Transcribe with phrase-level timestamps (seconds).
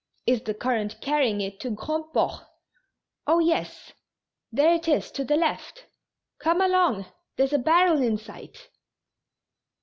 [0.25, 2.41] Is the current carrying it to Grand port?""
[3.27, 3.91] Oh, yes;
[4.51, 5.85] there it is to the left.
[6.39, 8.69] Come along, there's a barrel in sight."